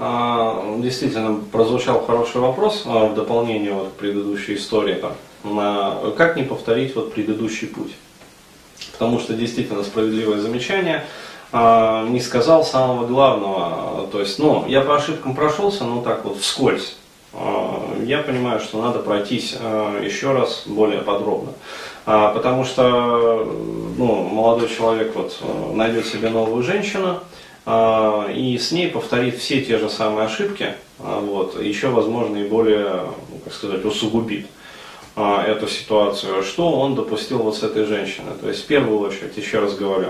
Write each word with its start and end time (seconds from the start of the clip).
А, 0.00 0.76
действительно, 0.78 1.40
прозвучал 1.50 2.04
хороший 2.04 2.40
вопрос 2.40 2.84
а, 2.86 3.06
в 3.06 3.14
дополнение 3.14 3.72
вот 3.72 3.88
к 3.88 3.92
предыдущей 3.92 4.54
истории. 4.54 4.94
Там, 4.94 6.14
как 6.16 6.36
не 6.36 6.44
повторить 6.44 6.94
вот 6.94 7.12
предыдущий 7.12 7.66
путь? 7.66 7.92
Потому 8.92 9.18
что 9.18 9.34
действительно 9.34 9.82
справедливое 9.82 10.38
замечание 10.38 11.04
а, 11.50 12.06
не 12.08 12.20
сказал 12.20 12.64
самого 12.64 13.06
главного. 13.06 14.06
То 14.12 14.20
есть, 14.20 14.38
ну, 14.38 14.64
я 14.68 14.82
по 14.82 14.96
ошибкам 14.96 15.34
прошелся, 15.34 15.84
ну 15.84 16.02
так 16.02 16.24
вот 16.24 16.38
вскользь. 16.38 16.96
Я 18.04 18.22
понимаю, 18.22 18.58
что 18.58 18.80
надо 18.80 19.00
пройтись 19.00 19.52
еще 19.52 20.32
раз 20.32 20.62
более 20.64 21.02
подробно. 21.02 21.52
Потому 22.06 22.64
что 22.64 23.46
ну, 23.98 24.22
молодой 24.22 24.68
человек 24.70 25.14
вот 25.14 25.36
найдет 25.74 26.06
себе 26.06 26.30
новую 26.30 26.62
женщину, 26.62 27.08
а, 27.10 27.22
и 27.68 28.58
с 28.58 28.72
ней 28.72 28.88
повторит 28.88 29.38
все 29.38 29.60
те 29.60 29.78
же 29.78 29.90
самые 29.90 30.26
ошибки, 30.26 30.74
а, 31.00 31.20
вот, 31.20 31.60
еще, 31.62 31.88
возможно, 31.88 32.36
и 32.36 32.48
более, 32.48 33.02
ну, 33.30 33.38
как 33.44 33.52
сказать, 33.52 33.84
усугубит 33.84 34.46
а, 35.14 35.44
эту 35.44 35.68
ситуацию, 35.68 36.42
что 36.42 36.72
он 36.72 36.94
допустил 36.94 37.38
вот 37.38 37.56
с 37.56 37.62
этой 37.62 37.84
женщиной. 37.84 38.32
То 38.40 38.48
есть, 38.48 38.64
в 38.64 38.66
первую 38.66 39.00
очередь, 39.00 39.36
еще 39.36 39.60
раз 39.60 39.76
говорю, 39.76 40.08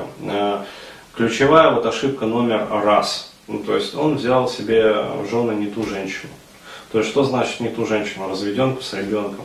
ключевая 1.14 1.72
вот 1.72 1.84
ошибка 1.84 2.26
номер 2.26 2.66
раз. 2.70 3.32
Ну, 3.48 3.58
то 3.60 3.74
есть, 3.74 3.94
он 3.94 4.16
взял 4.16 4.48
себе 4.48 4.92
в 4.92 5.28
жены 5.30 5.52
не 5.52 5.66
ту 5.66 5.84
женщину. 5.84 6.32
То 6.92 6.98
есть, 6.98 7.10
что 7.10 7.24
значит 7.24 7.60
не 7.60 7.68
ту 7.68 7.86
женщину? 7.86 8.28
Разведенку 8.28 8.82
с 8.82 8.92
ребенком. 8.94 9.44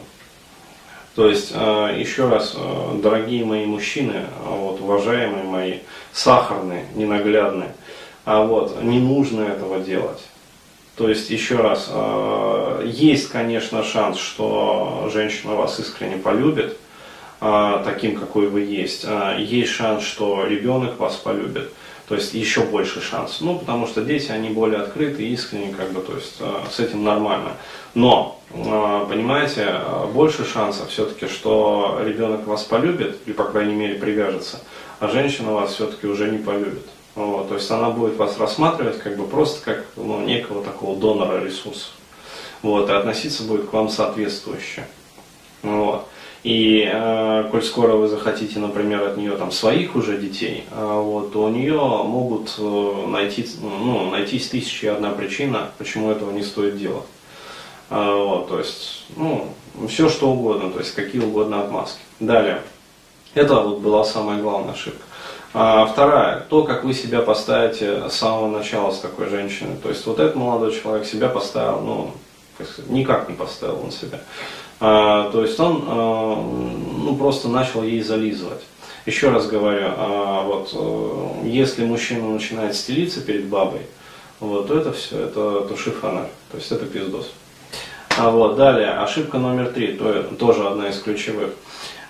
То 1.16 1.28
есть, 1.28 1.52
еще 1.52 2.28
раз, 2.28 2.58
дорогие 3.02 3.46
мои 3.46 3.66
мужчины, 3.66 4.26
вот, 4.46 4.82
уважаемые 4.82 5.44
мои, 5.44 5.74
сахарные, 6.12 6.86
ненаглядные, 6.96 7.76
а 8.26 8.44
вот, 8.46 8.82
не 8.82 9.00
нужно 9.00 9.42
этого 9.42 9.80
делать. 9.80 10.22
То 10.96 11.10
есть, 11.10 11.32
еще 11.32 11.56
раз, 11.56 11.90
э, 11.90 12.84
есть, 12.86 13.30
конечно, 13.30 13.84
шанс, 13.84 14.20
что 14.20 15.10
женщина 15.12 15.56
вас 15.56 15.80
искренне 15.80 16.18
полюбит, 16.18 16.78
э, 17.42 17.82
таким, 17.84 18.16
какой 18.16 18.48
вы 18.48 18.62
есть. 18.62 19.04
Э, 19.04 19.36
есть 19.40 19.72
шанс, 19.72 20.04
что 20.04 20.46
ребенок 20.46 21.00
вас 21.00 21.16
полюбит. 21.16 21.70
То 22.08 22.16
есть 22.16 22.36
еще 22.36 22.62
больше 22.62 23.02
шанс. 23.02 23.40
Ну, 23.42 23.58
потому 23.58 23.88
что 23.88 24.02
дети, 24.02 24.30
они 24.30 24.50
более 24.50 24.82
открыты, 24.82 25.24
искренне, 25.24 25.74
как 25.74 25.92
бы, 25.94 26.02
то 26.02 26.14
есть 26.14 26.42
с 26.70 26.80
этим 26.80 27.04
нормально. 27.04 27.54
Но, 27.96 28.42
понимаете, 28.52 29.80
больше 30.14 30.46
шансов 30.46 30.90
все-таки, 30.90 31.28
что 31.28 32.02
ребенок 32.04 32.46
вас 32.46 32.64
полюбит, 32.64 33.16
или, 33.26 33.34
по 33.34 33.46
крайней 33.46 33.74
мере, 33.74 33.96
привяжется, 33.96 34.60
а 35.00 35.08
женщина 35.08 35.54
вас 35.54 35.76
все-таки 35.76 36.06
уже 36.06 36.30
не 36.30 36.40
полюбит. 36.40 36.86
Вот, 37.16 37.50
то 37.50 37.56
есть 37.56 37.70
она 37.70 37.92
будет 37.92 38.18
вас 38.18 38.40
рассматривать 38.40 39.00
как 39.00 39.18
бы 39.18 39.28
просто 39.28 39.64
как 39.64 39.86
ну, 39.96 40.22
некого 40.22 40.64
такого 40.64 40.96
донора 40.98 41.44
ресурсов. 41.44 41.92
Вот, 42.64 42.90
и 42.90 42.94
относиться 42.94 43.44
будет 43.44 43.70
к 43.70 43.74
вам 43.74 43.90
соответствующе. 43.90 44.88
Вот. 45.62 46.08
И 46.44 46.90
э, 46.92 47.48
коль 47.52 47.64
скоро 47.64 47.94
вы 47.94 48.10
захотите, 48.10 48.60
например, 48.60 49.04
от 49.04 49.16
нее 49.16 49.38
там 49.38 49.50
своих 49.52 49.96
уже 49.96 50.18
детей, 50.18 50.66
э, 50.72 51.02
вот, 51.02 51.32
то 51.32 51.44
у 51.44 51.50
нее 51.50 51.80
могут 51.80 52.56
э, 52.58 53.06
найти, 53.08 53.48
ну, 53.62 54.10
найтись 54.10 54.50
тысячи 54.50 54.86
и 54.86 54.90
одна 54.90 55.12
причина, 55.12 55.72
почему 55.78 56.12
этого 56.12 56.32
не 56.32 56.44
стоит 56.44 56.78
делать. 56.78 57.06
Э, 57.90 58.14
вот, 58.14 58.50
то 58.50 58.60
есть, 58.60 59.06
ну, 59.16 59.54
все 59.88 60.10
что 60.10 60.32
угодно, 60.32 60.70
то 60.70 60.80
есть 60.80 60.94
какие 60.94 61.22
угодно 61.22 61.64
отмазки. 61.64 62.02
Далее. 62.20 62.62
Это 63.36 63.62
вот 63.62 63.80
была 63.80 64.04
самая 64.04 64.42
главная 64.42 64.74
ошибка. 64.74 65.04
А 65.54 65.86
вторая, 65.86 66.46
то, 66.50 66.64
как 66.64 66.84
вы 66.84 66.94
себя 66.94 67.22
поставите 67.22 68.10
с 68.10 68.14
самого 68.14 68.48
начала 68.48 68.92
с 68.92 69.00
такой 69.00 69.30
женщиной. 69.30 69.78
То 69.82 69.90
есть 69.90 70.06
вот 70.08 70.20
этот 70.20 70.36
молодой 70.36 70.74
человек 70.74 71.06
себя 71.06 71.30
поставил, 71.30 71.80
ну, 71.82 72.12
никак 72.88 73.30
не 73.30 73.36
поставил 73.36 73.80
он 73.84 73.92
себя. 73.92 74.20
А, 74.80 75.30
то 75.32 75.44
есть 75.44 75.60
он 75.60 75.84
а, 75.88 76.36
ну, 76.36 77.16
просто 77.16 77.50
начал 77.50 77.84
ей 77.84 78.02
зализывать. 78.02 78.62
Еще 79.06 79.30
раз 79.30 79.48
говорю, 79.48 79.88
а, 79.90 80.42
вот, 80.44 80.72
э, 80.74 81.48
если 81.48 81.86
мужчина 81.86 82.30
начинает 82.30 82.76
стелиться 82.76 83.22
перед 83.22 83.46
бабой, 83.46 83.82
вот, 84.40 84.68
то 84.68 84.78
это 84.78 84.94
все, 84.94 85.26
это 85.26 85.62
туши 85.62 85.92
фонарь, 85.92 86.30
то 86.52 86.58
есть 86.58 86.72
это 86.72 86.86
пиздос. 86.86 87.32
А 88.18 88.30
вот, 88.30 88.56
далее, 88.56 88.92
ошибка 88.92 89.38
номер 89.38 89.70
три, 89.70 89.94
то, 89.94 90.24
тоже 90.40 90.68
одна 90.68 90.90
из 90.90 91.00
ключевых. 91.00 91.52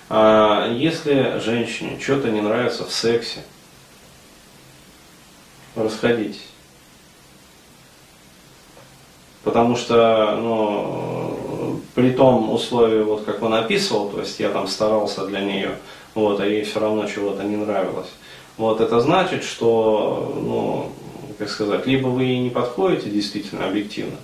А 0.08 0.68
если 0.70 1.38
женщине 1.38 1.98
что-то 2.00 2.30
не 2.30 2.40
нравится 2.40 2.84
в 2.84 2.92
сексе, 2.92 3.40
расходитесь. 5.74 6.48
Потому 9.42 9.76
что, 9.76 10.36
ну, 10.40 11.80
при 11.94 12.10
том 12.10 12.50
условии, 12.50 13.02
вот 13.02 13.24
как 13.24 13.42
он 13.42 13.54
описывал, 13.54 14.08
то 14.08 14.20
есть 14.20 14.40
я 14.40 14.50
там 14.50 14.66
старался 14.66 15.26
для 15.26 15.40
нее, 15.40 15.76
вот, 16.14 16.40
а 16.40 16.46
ей 16.46 16.64
все 16.64 16.80
равно 16.80 17.06
чего-то 17.06 17.42
не 17.42 17.56
нравилось. 17.56 18.08
Вот 18.56 18.80
это 18.80 19.00
значит, 19.00 19.44
что, 19.44 20.32
ну, 20.40 20.92
как 21.38 21.50
сказать, 21.50 21.86
либо 21.86 22.08
вы 22.08 22.24
ей 22.24 22.38
не 22.38 22.50
подходите 22.50 23.10
действительно 23.10 23.66
объективно, 23.66 24.16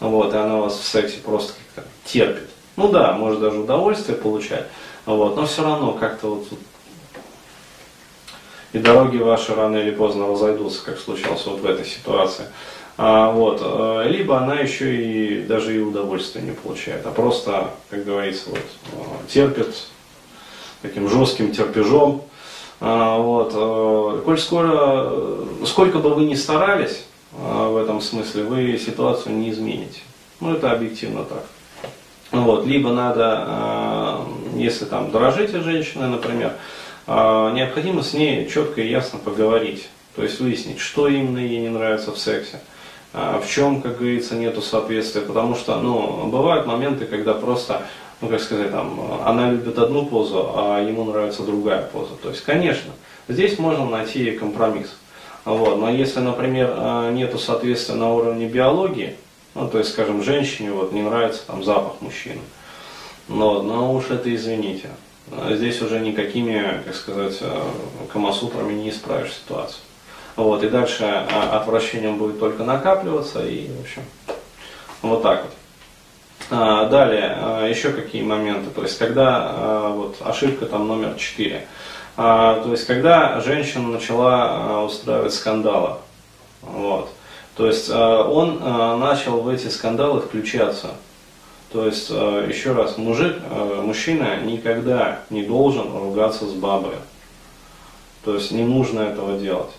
вот, 0.00 0.34
и 0.34 0.36
она 0.36 0.56
вас 0.56 0.78
в 0.78 0.86
сексе 0.86 1.18
просто 1.18 1.54
как-то 1.74 1.90
терпит. 2.04 2.48
Ну 2.76 2.88
да, 2.88 3.12
может 3.12 3.40
даже 3.40 3.58
удовольствие 3.58 4.18
получать, 4.18 4.66
вот, 5.16 5.36
но 5.36 5.46
все 5.46 5.62
равно 5.62 5.92
как-то 5.92 6.34
вот 6.34 6.48
и 8.72 8.78
дороги 8.78 9.16
ваши 9.16 9.54
рано 9.54 9.76
или 9.76 9.90
поздно 9.90 10.28
разойдутся, 10.28 10.84
как 10.84 10.98
случалось 10.98 11.46
вот 11.46 11.60
в 11.60 11.66
этой 11.66 11.86
ситуации. 11.86 12.44
А, 12.98 13.30
вот, 13.30 13.60
э, 13.62 14.08
либо 14.08 14.38
она 14.38 14.56
еще 14.56 14.94
и 14.94 15.42
даже 15.42 15.76
и 15.76 15.80
удовольствия 15.80 16.42
не 16.42 16.50
получает, 16.50 17.06
а 17.06 17.10
просто, 17.10 17.70
как 17.90 18.04
говорится, 18.04 18.50
вот, 18.50 18.58
э, 18.58 19.28
терпит 19.28 19.74
таким 20.82 21.08
жестким 21.08 21.52
терпежом. 21.52 22.24
А, 22.80 23.18
вот, 23.18 23.52
э, 23.54 24.22
коль 24.24 24.38
скоро, 24.38 25.12
сколько 25.64 26.00
бы 26.00 26.12
вы 26.12 26.24
ни 26.24 26.34
старались 26.34 27.04
в 27.32 27.76
этом 27.76 28.00
смысле, 28.00 28.42
вы 28.42 28.78
ситуацию 28.78 29.36
не 29.36 29.50
измените. 29.50 30.00
Ну, 30.40 30.54
это 30.54 30.72
объективно 30.72 31.24
так. 31.24 31.44
Вот, 32.32 32.66
либо 32.66 32.90
надо, 32.90 34.24
если 34.58 34.84
там 34.84 35.10
дорожите 35.10 35.60
женщиной, 35.60 36.08
например, 36.08 36.52
э, 37.06 37.52
необходимо 37.54 38.02
с 38.02 38.12
ней 38.12 38.48
четко 38.48 38.80
и 38.80 38.88
ясно 38.88 39.18
поговорить. 39.18 39.88
То 40.16 40.22
есть 40.22 40.40
выяснить, 40.40 40.80
что 40.80 41.08
именно 41.08 41.38
ей 41.38 41.58
не 41.60 41.68
нравится 41.68 42.12
в 42.12 42.18
сексе, 42.18 42.60
э, 43.14 43.40
в 43.42 43.48
чем, 43.48 43.80
как 43.82 43.98
говорится, 43.98 44.34
нету 44.34 44.62
соответствия. 44.62 45.22
Потому 45.22 45.54
что, 45.54 45.76
ну, 45.76 46.26
бывают 46.26 46.66
моменты, 46.66 47.06
когда 47.06 47.34
просто, 47.34 47.82
ну, 48.20 48.28
как 48.28 48.40
сказать, 48.40 48.70
там, 48.70 49.20
она 49.24 49.50
любит 49.50 49.78
одну 49.78 50.06
позу, 50.06 50.52
а 50.54 50.80
ему 50.80 51.04
нравится 51.04 51.42
другая 51.42 51.82
поза. 51.82 52.14
То 52.22 52.30
есть, 52.30 52.42
конечно, 52.42 52.92
здесь 53.28 53.58
можно 53.58 53.84
найти 53.86 54.32
компромисс. 54.32 54.96
Вот. 55.44 55.78
Но 55.78 55.90
если, 55.90 56.20
например, 56.20 57.10
нету 57.12 57.38
соответствия 57.38 57.94
на 57.94 58.12
уровне 58.12 58.46
биологии, 58.46 59.16
ну, 59.54 59.68
то 59.68 59.78
есть, 59.78 59.90
скажем, 59.90 60.22
женщине 60.22 60.72
вот 60.72 60.92
не 60.92 61.02
нравится 61.02 61.46
там 61.46 61.64
запах 61.64 62.00
мужчины. 62.00 62.40
Но, 63.28 63.62
но 63.62 63.94
уж 63.94 64.10
это 64.10 64.34
извините. 64.34 64.90
Здесь 65.50 65.82
уже 65.82 66.00
никакими, 66.00 66.82
как 66.84 66.94
сказать, 66.94 67.42
камасутрами 68.12 68.72
не 68.72 68.90
исправишь 68.90 69.34
ситуацию. 69.34 69.82
Вот, 70.38 70.62
и 70.62 70.68
дальше 70.68 71.04
а, 71.04 71.58
отвращением 71.58 72.16
будет 72.16 72.38
только 72.38 72.62
накапливаться, 72.62 73.44
и, 73.44 73.66
в 73.72 73.80
общем, 73.80 74.02
вот 75.02 75.20
так 75.20 75.42
вот. 75.42 75.52
А, 76.50 76.88
далее, 76.88 77.36
а, 77.36 77.66
еще 77.66 77.90
какие 77.90 78.22
моменты, 78.22 78.70
то 78.70 78.82
есть, 78.82 78.96
когда, 78.98 79.88
вот, 79.88 80.16
ошибка 80.20 80.66
там 80.66 80.86
номер 80.86 81.14
четыре, 81.14 81.66
то 82.14 82.68
есть, 82.70 82.86
когда 82.86 83.40
женщина 83.40 83.88
начала 83.88 84.84
устраивать 84.84 85.34
скандалы, 85.34 85.96
вот, 86.62 87.10
то 87.56 87.66
есть 87.66 87.90
он 87.90 88.60
начал 89.00 89.40
в 89.40 89.48
эти 89.48 89.66
скандалы 89.66 90.20
включаться. 90.20 90.90
То 91.72 91.86
есть, 91.86 92.08
э, 92.10 92.46
еще 92.48 92.72
раз, 92.72 92.96
мужик, 92.96 93.36
мужчина 93.82 94.40
никогда 94.42 95.20
не 95.30 95.42
должен 95.42 95.92
ругаться 95.94 96.46
с 96.46 96.52
бабой. 96.52 96.94
То 98.24 98.34
есть 98.34 98.50
не 98.52 98.64
нужно 98.64 99.00
этого 99.00 99.38
делать. 99.38 99.70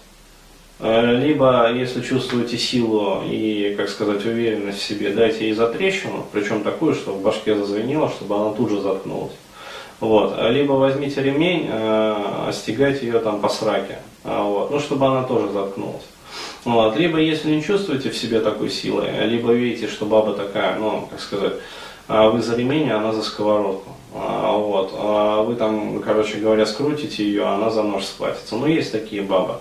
Либо, 0.80 1.74
если 1.74 2.02
чувствуете 2.02 2.58
силу 2.58 3.22
и, 3.30 3.76
как 3.76 3.90
сказать, 3.90 4.26
уверенность 4.26 4.80
в 4.80 4.84
себе, 4.84 5.10
дайте 5.10 5.48
ей 5.48 5.54
затрещину, 5.54 6.26
причем 6.32 6.64
такую, 6.64 6.96
чтобы 6.96 7.20
в 7.20 7.22
башке 7.22 7.54
зазвенело, 7.54 8.10
чтобы 8.10 8.36
она 8.36 8.52
тут 8.54 8.70
же 8.70 8.80
заткнулась. 8.80 9.34
Вот. 10.00 10.38
Либо 10.50 10.74
возьмите 10.74 11.22
ремень, 11.22 11.68
э, 11.70 12.46
остегайте 12.48 13.06
ее 13.08 13.20
там 13.20 13.42
по 13.42 13.50
сраке, 13.50 14.00
вот. 14.24 14.72
ну, 14.72 14.80
чтобы 14.80 15.08
она 15.08 15.24
тоже 15.24 15.52
заткнулась. 15.52 16.06
Вот. 16.66 16.98
Либо 16.98 17.20
если 17.20 17.52
не 17.52 17.64
чувствуете 17.64 18.10
в 18.10 18.18
себе 18.18 18.40
такой 18.42 18.70
силы, 18.70 19.10
либо 19.22 19.54
видите, 19.54 19.88
что 19.88 20.06
баба 20.06 20.34
такая, 20.34 20.78
ну, 20.78 21.08
как 21.10 21.20
сказать, 21.20 21.54
а 22.08 22.30
вы 22.30 22.42
за 22.42 22.56
ремень, 22.56 22.90
а 22.90 22.98
она 22.98 23.14
за 23.14 23.22
сковородку. 23.22 23.96
А, 24.14 24.52
вот. 24.58 24.92
А 24.96 25.44
вы 25.44 25.56
там, 25.56 26.02
короче 26.02 26.38
говоря, 26.38 26.66
скрутите 26.66 27.24
ее, 27.24 27.44
а 27.46 27.56
она 27.56 27.70
за 27.70 27.84
нож 27.84 28.06
схватится. 28.06 28.56
Ну, 28.56 28.66
есть 28.66 28.92
такие 28.92 29.22
бабы. 29.22 29.56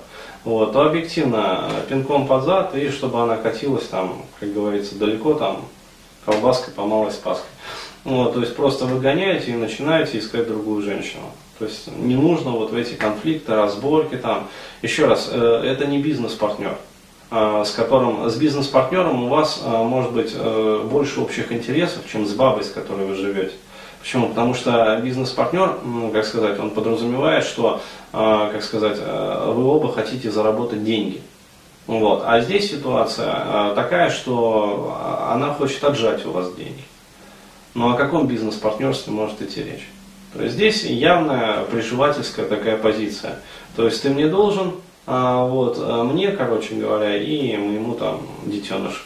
вот, 0.44 0.72
то 0.72 0.82
объективно 0.82 1.70
пинком 1.88 2.26
под 2.26 2.44
зад, 2.44 2.74
и 2.74 2.88
чтобы 2.90 3.20
она 3.20 3.36
катилась 3.36 3.86
там, 3.86 4.22
как 4.40 4.52
говорится, 4.52 4.94
далеко 4.96 5.34
там, 5.34 5.64
колбаской 6.24 6.72
по 6.72 6.84
малой 6.84 7.12
спаской. 7.12 7.50
Вот, 8.04 8.34
то 8.34 8.40
есть 8.40 8.56
просто 8.56 8.86
выгоняете 8.86 9.50
и 9.50 9.56
начинаете 9.56 10.18
искать 10.18 10.48
другую 10.48 10.82
женщину. 10.82 11.24
То 11.58 11.64
есть 11.64 11.88
не 11.88 12.14
нужно 12.14 12.52
вот 12.52 12.70
в 12.70 12.76
эти 12.76 12.94
конфликты, 12.94 13.54
разборки 13.54 14.16
там. 14.16 14.48
Еще 14.80 15.06
раз, 15.06 15.28
э, 15.30 15.62
это 15.64 15.86
не 15.86 15.98
бизнес-партнер, 15.98 16.70
э, 16.70 16.76
с 17.30 17.72
которым, 17.72 18.28
с 18.30 18.36
бизнес-партнером 18.36 19.24
у 19.24 19.28
вас 19.28 19.60
э, 19.62 19.68
может 19.68 20.12
быть 20.12 20.32
э, 20.34 20.86
больше 20.90 21.20
общих 21.20 21.52
интересов, 21.52 22.02
чем 22.10 22.26
с 22.26 22.32
бабой, 22.32 22.64
с 22.64 22.70
которой 22.70 23.06
вы 23.06 23.14
живете. 23.14 23.52
Почему? 24.00 24.28
Потому 24.28 24.54
что 24.54 24.98
бизнес-партнер, 25.02 25.78
как 26.12 26.24
сказать, 26.24 26.58
он 26.58 26.70
подразумевает, 26.70 27.44
что, 27.44 27.82
э, 28.12 28.50
как 28.52 28.62
сказать, 28.62 28.96
э, 28.98 29.52
вы 29.54 29.64
оба 29.64 29.92
хотите 29.92 30.30
заработать 30.30 30.84
деньги. 30.84 31.20
Вот. 31.86 32.22
А 32.26 32.40
здесь 32.40 32.70
ситуация 32.70 33.74
такая, 33.74 34.10
что 34.10 34.98
она 35.30 35.54
хочет 35.54 35.82
отжать 35.84 36.24
у 36.26 36.32
вас 36.32 36.52
деньги. 36.54 36.84
Ну 37.74 37.90
о 37.90 37.94
каком 37.94 38.26
бизнес-партнерстве 38.26 39.12
может 39.12 39.40
идти 39.40 39.62
речь? 39.62 39.88
То 40.34 40.42
есть 40.42 40.54
здесь 40.54 40.84
явная 40.84 41.64
приживательская 41.64 42.46
такая 42.46 42.76
позиция. 42.76 43.40
То 43.76 43.86
есть 43.86 44.02
ты 44.02 44.10
мне 44.10 44.28
должен, 44.28 44.72
а, 45.10 45.46
вот, 45.46 45.78
мне, 46.12 46.32
короче 46.32 46.74
говоря, 46.74 47.16
и 47.16 47.56
моему 47.56 47.94
там 47.94 48.20
детенышу. 48.44 49.04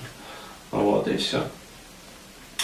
Вот, 0.72 1.06
и 1.06 1.16
все. 1.16 1.42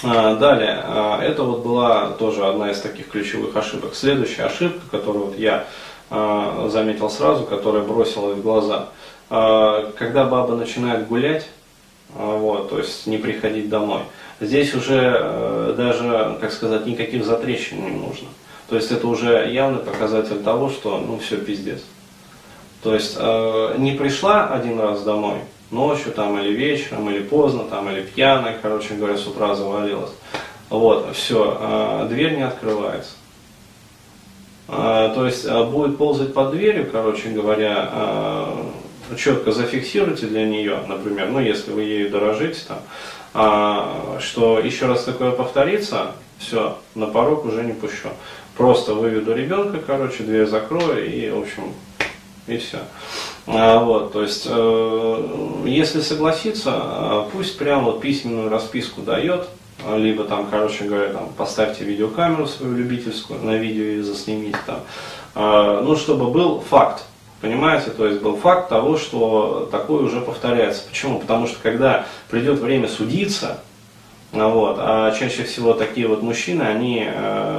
А, 0.02 0.35
далее, 0.37 0.81
а, 0.85 1.20
это 1.23 1.43
вот 1.43 1.62
была 1.62 2.11
тоже 2.11 2.46
одна 2.46 2.70
из 2.70 2.81
таких 2.81 3.08
ключевых 3.08 3.56
ошибок. 3.56 3.94
Следующая 3.94 4.44
ошибка, 4.44 4.81
которую 4.90 5.26
вот 5.26 5.38
я 5.38 5.67
а, 6.11 6.69
заметил 6.69 7.11
сразу, 7.11 7.44
которая 7.44 7.82
бросилась 7.82 8.38
в 8.38 8.43
глаза. 8.43 8.88
Когда 9.29 10.25
баба 10.25 10.56
начинает 10.56 11.06
гулять, 11.06 11.46
вот, 12.14 12.70
то 12.70 12.79
есть 12.79 13.06
не 13.06 13.19
приходить 13.19 13.69
домой, 13.69 14.00
здесь 14.40 14.75
уже 14.75 15.75
даже, 15.76 16.38
как 16.40 16.50
сказать, 16.50 16.87
никаких 16.87 17.26
затрещин 17.26 17.85
не 17.85 17.90
нужно. 17.90 18.29
То 18.70 18.76
есть 18.76 18.90
это 18.90 19.06
уже 19.06 19.46
явный 19.52 19.81
показатель 19.81 20.43
того, 20.43 20.70
что 20.70 20.96
ну 20.96 21.19
все 21.19 21.37
пиздец. 21.37 21.82
То 22.83 22.95
есть 22.95 23.19
не 23.19 23.93
пришла 23.99 24.49
один 24.49 24.79
раз 24.79 25.03
домой, 25.03 25.39
ночью 25.71 26.13
там 26.13 26.39
или 26.39 26.53
вечером, 26.53 27.11
или 27.11 27.21
поздно, 27.21 27.65
там, 27.65 27.91
или 27.91 28.03
пьяная, 28.03 28.57
короче 28.61 28.95
говоря, 28.95 29.17
с 29.17 29.27
утра 29.27 29.55
завалилась. 29.55 30.13
Вот, 30.71 31.15
все, 31.15 31.57
а, 31.59 32.07
дверь 32.07 32.37
не 32.37 32.43
открывается. 32.43 33.13
А, 34.69 35.15
то 35.15 35.25
есть 35.25 35.47
а, 35.47 35.65
будет 35.65 35.97
ползать 35.97 36.35
под 36.35 36.51
дверью, 36.51 36.89
короче 36.91 37.31
говоря, 37.31 38.47
четко 39.17 39.53
зафиксируйте 39.53 40.27
для 40.27 40.47
нее, 40.47 40.81
например, 40.87 41.31
ну 41.31 41.41
если 41.41 41.73
вы 41.73 41.83
ею 41.83 42.11
дорожите, 42.11 42.61
там, 43.33 44.21
что 44.21 44.59
еще 44.59 44.87
раз 44.87 45.05
такое 45.05 45.31
повторится, 45.31 46.13
все, 46.39 46.77
на 46.95 47.07
порог 47.07 47.47
уже 47.47 47.65
не 47.65 47.73
пущу. 47.73 48.09
Просто 48.57 48.93
выведу 48.93 49.35
ребенка, 49.35 49.79
короче, 49.85 50.25
дверь 50.25 50.47
закрою 50.47 51.11
и, 51.11 51.31
в 51.31 51.39
общем, 51.39 51.73
и 52.49 52.59
все. 52.59 52.79
А, 53.47 53.83
вот, 53.83 54.12
то 54.12 54.23
есть, 54.23 54.47
э, 54.49 55.62
если 55.65 56.00
согласиться, 56.00 56.73
э, 56.75 57.25
пусть 57.33 57.56
прямо 57.59 57.99
письменную 57.99 58.50
расписку 58.50 59.00
дает, 59.00 59.49
либо 59.97 60.25
там, 60.25 60.49
короче 60.50 60.85
говоря, 60.85 61.12
там, 61.12 61.29
поставьте 61.37 61.85
видеокамеру 61.85 62.47
свою 62.47 62.75
любительскую, 62.77 63.43
на 63.43 63.56
видео 63.56 63.85
и 63.85 64.00
заснимите 64.03 64.59
там, 64.67 64.81
э, 65.35 65.83
ну, 65.83 65.97
чтобы 65.97 66.31
был 66.31 66.61
факт, 66.61 67.05
Понимаете, 67.41 67.91
то 67.91 68.05
есть 68.05 68.21
был 68.21 68.37
факт 68.37 68.69
того, 68.69 68.99
что 68.99 69.69
такое 69.71 70.03
уже 70.03 70.21
повторяется. 70.21 70.83
Почему? 70.89 71.21
Потому 71.21 71.47
что 71.47 71.56
когда 71.62 72.05
придет 72.29 72.59
время 72.59 72.89
судиться, 72.89 73.61
вот, 74.33 74.75
а 74.81 75.12
чаще 75.12 75.45
всего 75.45 75.73
такие 75.73 76.09
вот 76.09 76.21
мужчины, 76.21 76.62
они 76.65 77.09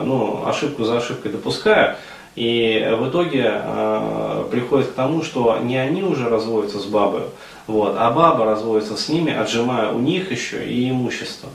ну, 0.04 0.46
ошибку 0.46 0.84
за 0.84 0.98
ошибкой 0.98 1.32
допускают, 1.32 1.96
и 2.40 2.96
в 2.98 3.10
итоге 3.10 3.52
э, 3.54 4.46
приходит 4.50 4.88
к 4.88 4.94
тому, 4.94 5.24
что 5.24 5.58
не 5.58 5.76
они 5.76 6.04
уже 6.04 6.30
разводятся 6.30 6.80
с 6.80 6.86
бабой, 6.86 7.24
вот, 7.68 7.96
а 7.98 8.10
баба 8.12 8.46
разводится 8.46 8.96
с 8.96 9.10
ними, 9.10 9.34
отжимая 9.34 9.92
у 9.92 10.00
них 10.00 10.32
еще 10.32 10.66
и 10.66 10.90
имущество. 10.90 11.50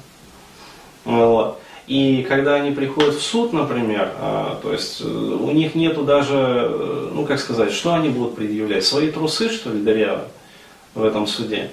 Вот. 1.06 1.58
И 1.86 2.22
когда 2.28 2.56
они 2.56 2.70
приходят 2.70 3.14
в 3.14 3.22
суд, 3.22 3.54
например, 3.54 4.12
э, 4.20 4.56
то 4.62 4.72
есть 4.72 5.00
э, 5.00 5.06
у 5.06 5.50
них 5.52 5.74
нету 5.74 6.02
даже, 6.02 6.34
э, 6.36 7.10
ну 7.14 7.24
как 7.24 7.40
сказать, 7.40 7.72
что 7.72 7.94
они 7.94 8.10
будут 8.10 8.36
предъявлять? 8.36 8.84
Свои 8.84 9.10
трусы, 9.10 9.48
что 9.48 9.70
ли, 9.70 9.80
дырявые 9.80 10.28
в 10.94 11.02
этом 11.02 11.26
суде? 11.26 11.70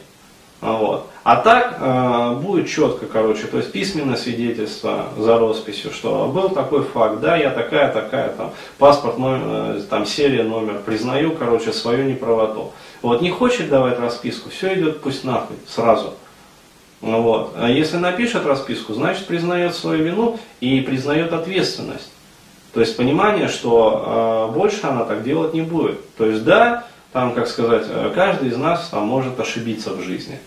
Вот. 0.62 1.08
А 1.24 1.38
так 1.38 1.78
э, 1.80 2.36
будет 2.40 2.70
четко, 2.70 3.08
короче, 3.08 3.48
то 3.48 3.58
есть 3.58 3.72
письменное 3.72 4.16
свидетельство 4.16 5.08
за 5.18 5.40
росписью, 5.40 5.92
что 5.92 6.28
был 6.28 6.50
такой 6.50 6.84
факт, 6.84 7.20
да, 7.20 7.36
я 7.36 7.50
такая, 7.50 7.92
такая, 7.92 8.30
там, 8.30 8.52
паспорт, 8.78 9.18
номер, 9.18 9.78
э, 9.78 9.82
там, 9.90 10.06
серия, 10.06 10.44
номер, 10.44 10.82
признаю, 10.86 11.32
короче, 11.32 11.74
свою 11.74 12.04
неправоту. 12.08 12.74
Вот, 13.02 13.22
не 13.22 13.32
хочет 13.32 13.70
давать 13.70 14.00
расписку, 14.00 14.52
все 14.52 14.76
идет 14.76 15.02
пусть 15.02 15.24
нахуй, 15.24 15.58
сразу. 15.68 16.14
Вот. 17.02 17.54
А 17.56 17.68
если 17.68 17.98
напишет 17.98 18.46
расписку, 18.46 18.94
значит 18.94 19.26
признает 19.26 19.74
свою 19.74 20.04
вину 20.04 20.40
и 20.60 20.82
признает 20.82 21.34
ответственность. 21.34 22.12
То 22.74 22.80
есть 22.80 22.96
понимание, 22.96 23.48
что 23.48 24.50
э, 24.52 24.54
больше 24.54 24.86
она 24.86 25.06
так 25.06 25.24
делать 25.24 25.56
не 25.56 25.62
будет. 25.62 26.16
То 26.16 26.28
есть 26.28 26.44
да, 26.44 26.86
там, 27.12 27.34
как 27.34 27.48
сказать, 27.48 27.86
э, 27.90 28.12
каждый 28.16 28.50
из 28.50 28.58
нас 28.58 28.88
там 28.90 29.06
может 29.08 29.40
ошибиться 29.40 29.92
в 29.94 30.02
жизни. 30.02 30.40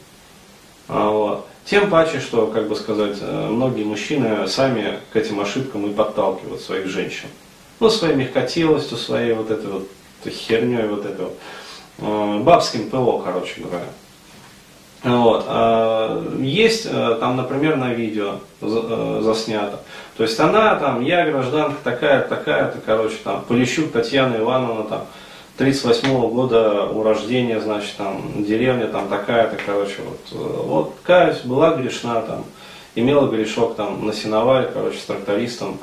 А, 0.88 1.08
вот. 1.08 1.46
Тем 1.64 1.88
паче, 1.88 2.20
что, 2.20 2.48
как 2.48 2.68
бы 2.68 2.76
сказать, 2.76 3.16
э, 3.20 3.48
многие 3.48 3.84
мужчины 3.84 4.46
сами 4.48 4.98
к 5.12 5.16
этим 5.16 5.40
ошибкам 5.40 5.86
и 5.86 5.94
подталкивают 5.94 6.60
своих 6.60 6.86
женщин. 6.88 7.28
Ну, 7.80 7.88
своей 7.88 8.14
мягкотелостью, 8.14 8.98
своей 8.98 9.32
вот 9.32 9.50
этой 9.50 9.70
вот 9.70 9.88
херней, 10.26 10.86
вот 10.86 11.06
этой 11.06 11.24
вот, 11.24 11.38
э, 11.98 12.38
бабским 12.42 12.90
ПО, 12.90 13.22
короче 13.24 13.62
говоря. 13.62 13.86
Вот. 15.04 15.44
А, 15.48 16.36
есть 16.38 16.86
э, 16.90 17.16
там, 17.18 17.36
например, 17.36 17.76
на 17.76 17.94
видео 17.94 18.40
заснято. 18.60 19.80
То 20.16 20.22
есть 20.22 20.38
она 20.38 20.74
там, 20.76 21.02
я 21.02 21.30
гражданка 21.30 21.76
такая, 21.82 22.20
такая-то, 22.26 22.78
короче, 22.84 23.16
там, 23.24 23.42
Полищук 23.42 23.90
Татьяна 23.92 24.36
Ивановна, 24.36 24.84
там, 24.84 25.06
38 25.56 26.08
-го 26.08 26.28
года 26.30 26.86
урождения, 26.86 27.60
значит, 27.60 27.96
там, 27.96 28.44
деревня 28.44 28.88
там 28.88 29.08
такая-то, 29.08 29.56
короче, 29.64 30.02
вот, 30.02 30.42
вот, 30.64 30.94
каюсь, 31.04 31.38
была 31.44 31.76
грешна, 31.76 32.22
там, 32.22 32.44
имела 32.96 33.28
грешок, 33.28 33.76
там, 33.76 34.04
на 34.04 34.12
сеновале, 34.12 34.68
короче, 34.72 34.98
с 34.98 35.04
трактористом, 35.04 35.78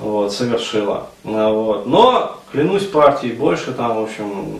вот, 0.00 0.32
совершила, 0.32 1.10
вот, 1.22 1.86
но, 1.86 2.40
клянусь 2.50 2.86
партией, 2.86 3.34
больше 3.34 3.72
там, 3.72 4.00
в 4.00 4.02
общем, 4.04 4.58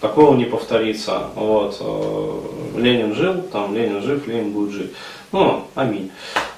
такого 0.00 0.36
не 0.36 0.44
повторится, 0.44 1.28
вот, 1.34 1.78
э, 1.80 2.40
Ленин 2.76 3.14
жил, 3.14 3.42
там, 3.42 3.74
Ленин 3.74 4.00
жив, 4.02 4.26
Ленин 4.28 4.52
будет 4.52 4.70
жить, 4.70 4.92
ну, 5.32 5.64
аминь, 5.74 6.12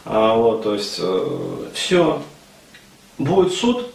а, 0.04 0.34
вот, 0.34 0.64
то 0.64 0.74
есть, 0.74 0.98
э, 0.98 1.68
все, 1.72 2.20
будет 3.16 3.54
суд, 3.54 3.92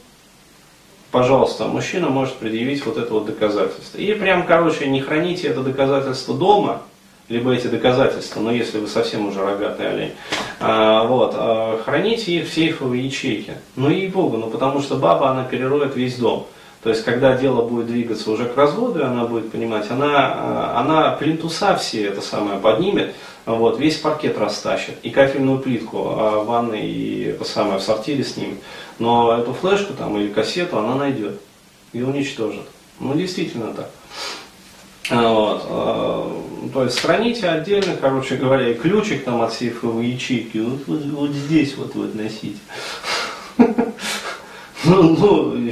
пожалуйста, 1.11 1.65
мужчина 1.65 2.09
может 2.09 2.35
предъявить 2.35 2.85
вот 2.85 2.97
это 2.97 3.13
вот 3.13 3.25
доказательство. 3.25 3.97
И 3.97 4.13
прям, 4.13 4.45
короче, 4.45 4.87
не 4.87 5.01
храните 5.01 5.47
это 5.47 5.61
доказательство 5.61 6.35
дома, 6.35 6.81
либо 7.29 7.53
эти 7.53 7.67
доказательства, 7.67 8.41
но 8.41 8.51
если 8.51 8.79
вы 8.79 8.87
совсем 8.87 9.27
уже 9.27 9.43
рогатый 9.43 9.89
олень, 9.89 10.11
а, 10.59 11.05
вот, 11.05 11.33
а, 11.35 11.81
храните 11.83 12.33
их 12.33 12.47
в 12.47 12.53
сейфовой 12.53 12.99
ячейке. 12.99 13.57
Ну 13.75 13.89
и 13.89 14.07
богу, 14.07 14.37
ну 14.37 14.49
потому 14.49 14.81
что 14.81 14.95
баба, 14.95 15.29
она 15.29 15.43
перероет 15.45 15.95
весь 15.95 16.17
дом. 16.17 16.47
То 16.83 16.89
есть, 16.89 17.05
когда 17.05 17.37
дело 17.37 17.61
будет 17.61 17.85
двигаться 17.87 18.31
уже 18.31 18.45
к 18.45 18.57
разводу, 18.57 19.05
она 19.05 19.25
будет 19.25 19.51
понимать, 19.51 19.89
она, 19.91 20.33
а, 20.33 20.79
она 20.79 21.11
плинтуса 21.11 21.75
все 21.75 22.05
это 22.05 22.21
самое 22.21 22.59
поднимет, 22.59 23.13
вот, 23.45 23.79
весь 23.79 23.97
паркет 23.97 24.37
растащит, 24.37 24.95
и 25.03 25.09
кафельную 25.09 25.59
плитку 25.59 26.15
а 26.17 26.43
ванной 26.43 26.87
и 26.87 27.23
это 27.23 27.43
самое 27.43 27.79
в 27.79 27.83
сортире 27.83 28.23
снимет. 28.23 28.59
Но 28.99 29.37
эту 29.37 29.53
флешку 29.53 29.93
там 29.93 30.17
или 30.17 30.31
кассету 30.31 30.77
она 30.77 30.95
найдет 30.95 31.39
и 31.93 32.01
уничтожит. 32.01 32.63
Ну, 32.99 33.15
действительно 33.15 33.73
так. 33.73 33.89
А, 35.09 35.33
вот, 35.33 35.65
а, 35.67 36.69
то 36.73 36.83
есть 36.83 36.99
храните 36.99 37.49
отдельно, 37.49 37.97
короче 37.99 38.35
говоря, 38.35 38.69
и 38.69 38.75
ключик 38.75 39.23
там 39.23 39.41
от 39.41 39.53
сейфовой 39.53 40.05
ячейки 40.05 40.59
вот, 40.59 40.87
вот, 40.87 41.03
вот 41.05 41.29
здесь 41.31 41.75
вот, 41.75 41.95
вот 41.95 42.15
носите. 42.15 42.59
Ну, 44.83 45.03
ну, 45.15 45.71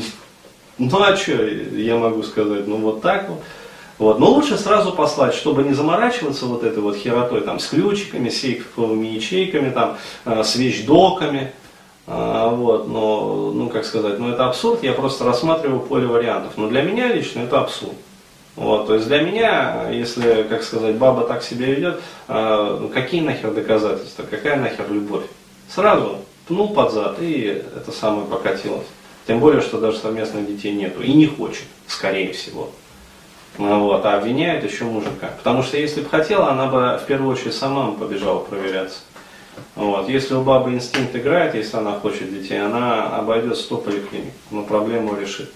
ну 0.78 1.02
а 1.02 1.18
что 1.18 1.44
я 1.44 1.98
могу 1.98 2.22
сказать? 2.22 2.68
Ну 2.68 2.78
вот 2.78 3.02
так 3.02 3.28
вот. 3.28 3.42
Вот. 4.00 4.18
Но 4.18 4.32
лучше 4.32 4.58
сразу 4.58 4.94
послать, 4.94 5.34
чтобы 5.34 5.64
не 5.64 5.74
заморачиваться 5.74 6.46
вот 6.46 6.64
этой 6.64 6.82
вот 6.82 6.96
херотой, 6.96 7.42
там, 7.42 7.60
с 7.60 7.68
ключиками, 7.68 8.30
сейфовыми 8.30 9.08
ячейками, 9.08 9.70
там, 9.70 9.98
э, 10.26 10.44
с 10.44 10.56
вещдоками. 10.56 11.52
Э, 12.08 12.50
вот. 12.52 12.88
Но, 12.88 13.52
ну, 13.54 13.70
как 13.70 13.86
сказать, 13.86 14.18
ну 14.18 14.30
это 14.30 14.48
абсурд, 14.48 14.84
я 14.84 14.94
просто 14.94 15.26
рассматриваю 15.26 15.82
поле 15.82 16.08
вариантов. 16.08 16.54
Но 16.56 16.70
для 16.70 16.82
меня 16.82 17.14
лично 17.14 17.42
это 17.42 17.60
абсурд. 17.60 17.96
Вот, 18.56 18.88
то 18.88 18.96
есть 18.96 19.08
для 19.08 19.22
меня, 19.22 19.90
если, 19.90 20.46
как 20.50 20.64
сказать, 20.64 20.96
баба 20.96 21.26
так 21.26 21.44
себя 21.44 21.68
ведет, 21.68 22.02
э, 22.28 22.90
какие 22.94 23.22
нахер 23.22 23.54
доказательства, 23.54 24.24
какая 24.24 24.60
нахер 24.60 24.92
любовь? 24.92 25.24
Сразу 25.70 26.18
пнул 26.48 26.74
под 26.74 26.92
зад 26.92 27.22
и 27.22 27.64
это 27.76 27.92
самое 27.92 28.26
покатилось. 28.26 28.88
Тем 29.28 29.40
более, 29.40 29.62
что 29.62 29.80
даже 29.80 29.98
совместных 29.98 30.48
детей 30.48 30.74
нету 30.74 31.02
и 31.02 31.14
не 31.14 31.28
хочет, 31.28 31.64
скорее 31.88 32.34
всего. 32.34 32.70
Ну, 33.58 33.80
вот, 33.84 34.06
а 34.06 34.18
обвиняет 34.18 34.64
еще 34.64 34.86
мужика. 34.86 35.32
Потому 35.38 35.64
что 35.64 35.78
если 35.78 36.02
бы 36.02 36.10
хотела, 36.10 36.52
она 36.52 36.68
бы 36.68 37.00
в 37.02 37.06
первую 37.08 37.34
очередь 37.34 37.56
сама 37.56 37.92
побежала 37.92 38.40
проверяться. 38.40 39.00
Вот. 39.76 40.08
Если 40.08 40.34
у 40.34 40.42
бабы 40.42 40.74
инстинкт 40.74 41.16
играет, 41.16 41.56
если 41.56 41.78
она 41.78 41.94
хочет 41.94 42.34
детей, 42.34 42.62
она 42.62 43.18
обойдет 43.18 43.58
100 43.58 43.78
поликлиник, 43.78 44.34
но 44.52 44.64
проблему 44.64 45.20
решит. 45.20 45.52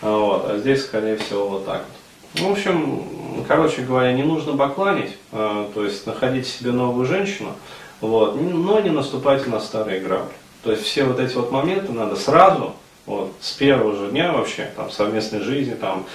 Вот. 0.00 0.46
А 0.48 0.58
здесь, 0.58 0.84
скорее 0.84 1.16
всего, 1.16 1.48
вот 1.48 1.66
так 1.66 1.84
вот. 1.86 2.40
Ну, 2.40 2.48
в 2.48 2.52
общем, 2.52 3.44
короче 3.46 3.82
говоря, 3.82 4.12
не 4.12 4.24
нужно 4.24 4.54
бакланить, 4.54 5.16
э, 5.30 5.68
то 5.72 5.84
есть 5.84 6.04
находить 6.04 6.48
себе 6.48 6.72
новую 6.72 7.06
женщину, 7.06 7.52
вот, 8.00 8.40
но 8.40 8.80
не 8.80 8.90
наступайте 8.90 9.48
на 9.50 9.60
старые 9.60 10.00
грабли. 10.00 10.34
То 10.64 10.72
есть 10.72 10.82
все 10.82 11.04
вот 11.04 11.20
эти 11.20 11.34
вот 11.34 11.52
моменты 11.52 11.92
надо 11.92 12.16
сразу, 12.16 12.74
вот, 13.06 13.32
с 13.40 13.52
первого 13.52 13.94
же 13.94 14.10
дня 14.10 14.32
вообще, 14.32 14.68
там, 14.74 14.90
совместной 14.90 15.40
жизни, 15.40 15.74
там, 15.74 16.06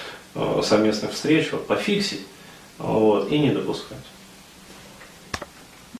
совместных 0.62 1.12
встреч, 1.12 1.52
вот, 1.52 1.66
пофиксить, 1.66 2.26
вот, 2.78 3.30
и 3.30 3.38
не 3.38 3.50
допускать. 3.50 3.98